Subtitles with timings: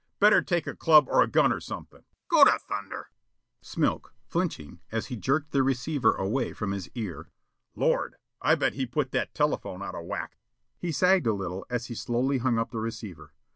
[0.19, 3.09] Better take a club or a gun or something" Plaza 00100; "Go to thunder!"
[3.61, 7.29] Smilk, flinching as he jerked the receiver away from his ear:
[7.75, 8.15] "Lord!
[8.41, 10.39] I bet he put that telephone out of whack!"
[10.79, 13.33] He sagged a little as he slowly hung up the receiver.